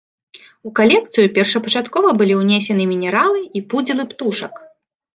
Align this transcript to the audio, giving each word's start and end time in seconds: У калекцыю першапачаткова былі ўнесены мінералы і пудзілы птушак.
У 0.67 0.71
калекцыю 0.79 1.25
першапачаткова 1.35 2.09
былі 2.23 2.41
ўнесены 2.41 2.91
мінералы 2.95 3.39
і 3.57 3.67
пудзілы 3.71 4.11
птушак. 4.13 4.53